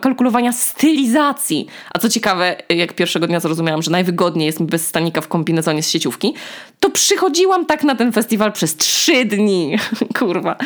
[0.03, 1.67] kalkulowania stylizacji.
[1.95, 5.83] A co ciekawe, jak pierwszego dnia zrozumiałam, że najwygodniej jest mi bez stanika w kombinezonie
[5.83, 6.35] z sieciówki,
[6.81, 9.77] to przychodziłam tak na ten festiwal przez trzy dni.
[10.19, 10.57] Kurwa.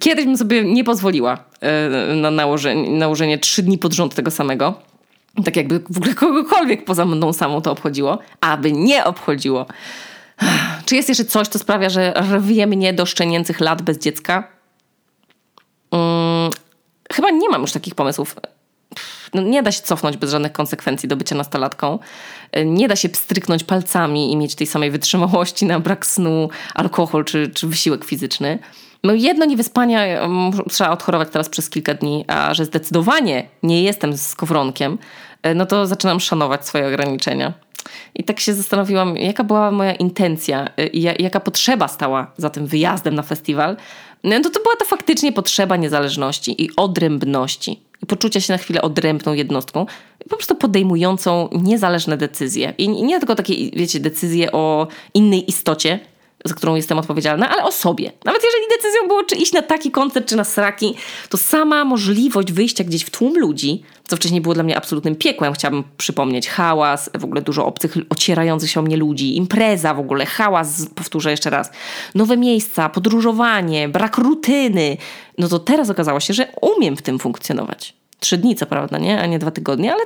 [0.00, 1.44] Kiedyś bym sobie nie pozwoliła
[2.12, 4.91] y, na nałożenie, nałożenie trzy dni pod rząd tego samego.
[5.44, 9.66] Tak jakby w ogóle kogokolwiek poza mną samą to obchodziło, aby nie obchodziło.
[10.86, 14.48] Czy jest jeszcze coś, co sprawia, że rwie mnie do szczenięcych lat bez dziecka?
[15.90, 16.50] Hmm,
[17.12, 18.36] chyba nie mam już takich pomysłów.
[19.34, 21.98] No, nie da się cofnąć bez żadnych konsekwencji do bycia nastolatką.
[22.64, 27.50] Nie da się pstryknąć palcami i mieć tej samej wytrzymałości na brak snu, alkohol czy,
[27.54, 28.58] czy wysiłek fizyczny.
[29.04, 30.28] No jedno niewyspania
[30.70, 34.98] trzeba odchorować teraz przez kilka dni, a że zdecydowanie nie jestem z kowronkiem,
[35.42, 37.52] e, no to zaczynam szanować swoje ograniczenia.
[38.14, 42.66] I tak się zastanowiłam, jaka była moja intencja e, i jaka potrzeba stała za tym
[42.66, 43.76] wyjazdem na festiwal.
[44.24, 47.82] No to, to była to faktycznie potrzeba niezależności i odrębności.
[48.02, 49.86] I poczucia się na chwilę odrębną jednostką,
[50.28, 52.74] po prostu podejmującą niezależne decyzje.
[52.78, 56.00] I nie tylko takie, wiecie, decyzje o innej istocie,
[56.44, 58.12] za którą jestem odpowiedzialna, ale o sobie.
[58.24, 60.94] Nawet jeżeli decyzją było, czy iść na taki koncert, czy na sraki,
[61.28, 65.52] to sama możliwość wyjścia gdzieś w tłum ludzi, co wcześniej było dla mnie absolutnym piekłem,
[65.52, 70.26] chciałabym przypomnieć, hałas, w ogóle dużo obcych, ocierających się o mnie ludzi, impreza w ogóle,
[70.26, 71.70] hałas, powtórzę jeszcze raz,
[72.14, 74.96] nowe miejsca, podróżowanie, brak rutyny,
[75.38, 77.94] no to teraz okazało się, że umiem w tym funkcjonować.
[78.20, 79.20] Trzy dni, co prawda, nie?
[79.20, 80.02] A nie dwa tygodnie, ale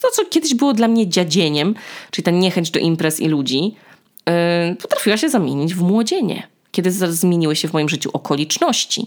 [0.00, 1.74] to, co kiedyś było dla mnie dziadzieniem,
[2.10, 3.74] czyli ta niechęć do imprez i ludzi,
[4.80, 9.06] potrafiła się zamienić w młodzienie, kiedy zmieniły się w moim życiu okoliczności.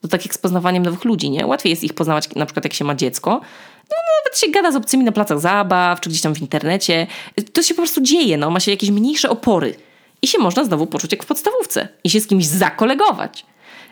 [0.00, 1.46] To tak jak z poznawaniem nowych ludzi, nie?
[1.46, 3.30] Łatwiej jest ich poznawać na przykład jak się ma dziecko.
[3.90, 7.06] No, nawet się gada z obcymi na placach zabaw, czy gdzieś tam w internecie.
[7.52, 8.50] To się po prostu dzieje, no.
[8.50, 9.74] Ma się jakieś mniejsze opory.
[10.22, 11.88] I się można znowu poczuć jak w podstawówce.
[12.04, 13.46] I się z kimś zakolegować.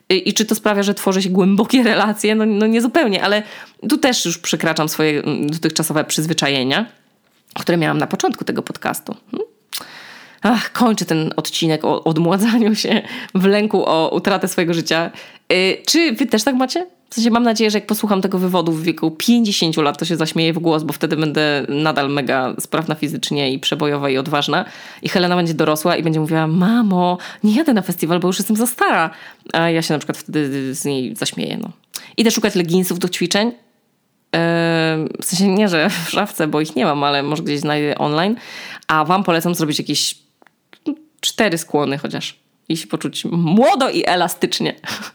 [0.08, 2.34] I czy to sprawia, że tworzy się głębokie relacje?
[2.34, 3.42] No, no nie zupełnie, ale
[3.88, 6.86] tu też już przekraczam swoje mm, dotychczasowe przyzwyczajenia,
[7.54, 9.16] które miałam na początku tego podcastu.
[10.42, 13.02] Ach, kończę ten odcinek o odmładzaniu się
[13.34, 15.10] w lęku o utratę swojego życia.
[15.50, 16.86] Yy, czy wy też tak macie?
[17.10, 20.16] W sensie mam nadzieję, że jak posłucham tego wywodu w wieku 50 lat, to się
[20.16, 24.64] zaśmieję w głos, bo wtedy będę nadal mega sprawna fizycznie i przebojowa i odważna.
[25.02, 28.56] I Helena będzie dorosła i będzie mówiła, mamo, nie jadę na festiwal, bo już jestem
[28.56, 29.10] za stara.
[29.52, 31.58] A ja się na przykład wtedy z niej zaśmieję.
[31.62, 31.70] No.
[32.16, 33.52] Idę szukać leginsów do ćwiczeń.
[35.22, 38.36] W sensie nie, że w szafce, bo ich nie mam, ale może gdzieś znajdę online.
[38.88, 40.27] A wam polecam zrobić jakieś
[41.20, 44.74] cztery skłony chociaż i się poczuć młodo i elastycznie.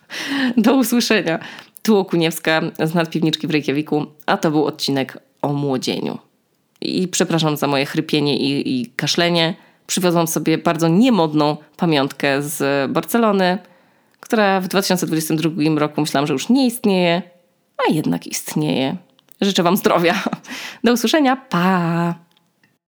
[0.57, 1.39] Do usłyszenia.
[1.83, 6.17] Tu Okuniewska z nadpiwniczki w Reykjaviku, a to był odcinek o młodzieniu.
[6.81, 9.55] I przepraszam za moje chrypienie i, i kaszlenie.
[9.87, 13.57] Przywiozłam sobie bardzo niemodną pamiątkę z Barcelony,
[14.19, 17.21] która w 2022 roku myślałam, że już nie istnieje,
[17.77, 18.97] a jednak istnieje.
[19.41, 20.23] Życzę Wam zdrowia.
[20.83, 21.35] Do usłyszenia.
[21.35, 22.15] Pa!